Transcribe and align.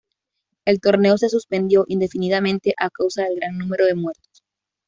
El 0.65 0.79
Torneo 0.81 1.15
se 1.19 1.29
suspendió 1.29 1.85
indefinidamente 1.87 2.73
a 2.79 2.89
causa 2.89 3.25
del 3.25 3.35
gran 3.35 3.59
número 3.59 3.85
de 3.85 3.93
muertos. 3.93 4.41